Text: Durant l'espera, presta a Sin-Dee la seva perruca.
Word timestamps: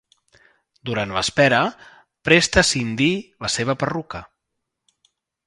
Durant 0.89 1.11
l'espera, 1.17 1.59
presta 2.29 2.61
a 2.63 2.65
Sin-Dee 2.71 3.21
la 3.47 3.53
seva 3.59 3.77
perruca. 3.85 4.25